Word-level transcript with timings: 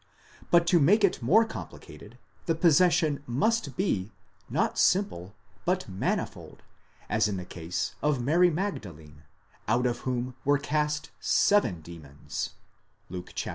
But 0.49 0.65
to 0.65 0.79
make 0.79 1.03
it 1.03 1.21
more 1.21 1.45
complicated, 1.45 2.17
the 2.47 2.55
possession 2.55 3.21
must 3.27 3.77
be, 3.77 4.11
not 4.49 4.79
simple, 4.79 5.35
but 5.63 5.87
manifold, 5.87 6.63
as 7.07 7.27
in 7.27 7.37
the 7.37 7.45
case 7.45 7.93
of 8.01 8.19
Mary 8.19 8.49
Magdalene, 8.49 9.21
out 9.67 9.85
of 9.85 9.99
whom 9.99 10.33
were 10.43 10.57
cast 10.57 11.11
seven 11.19 11.81
demons 11.81 12.55
(Luke 13.11 13.31
viii. 13.37 13.49